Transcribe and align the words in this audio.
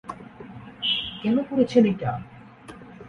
কেন 1.21 1.35
করেছেন 1.49 1.83
এটা? 1.85 2.11